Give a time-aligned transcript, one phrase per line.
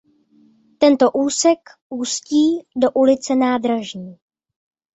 [0.79, 4.17] Tento úsek ústí do ulice Nádražní.